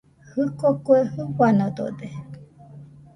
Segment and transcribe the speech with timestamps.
[0.31, 2.07] Jɨko kue jɨfanodode